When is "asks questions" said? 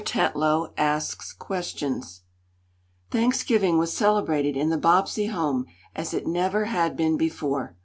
0.79-2.21